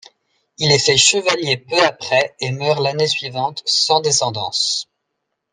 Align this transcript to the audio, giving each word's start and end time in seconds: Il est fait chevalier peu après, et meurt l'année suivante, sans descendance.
Il 0.57 0.71
est 0.71 0.79
fait 0.83 0.97
chevalier 0.97 1.57
peu 1.57 1.79
après, 1.83 2.33
et 2.39 2.51
meurt 2.51 2.81
l'année 2.81 3.05
suivante, 3.07 3.61
sans 3.67 3.99
descendance. 4.01 4.89